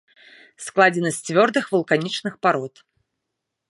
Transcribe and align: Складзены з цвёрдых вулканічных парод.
Складзены 0.67 1.11
з 1.17 1.29
цвёрдых 1.29 1.65
вулканічных 1.77 2.33
парод. 2.47 2.87